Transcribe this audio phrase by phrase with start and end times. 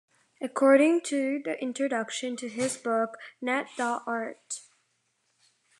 [0.41, 4.61] According to the introduction to his book net.art.